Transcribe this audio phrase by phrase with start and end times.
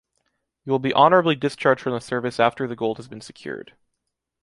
[0.65, 3.75] You will be honorably discharged from the service after the gold has been secured.